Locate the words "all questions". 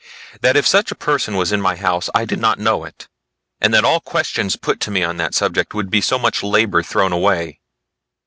3.85-4.55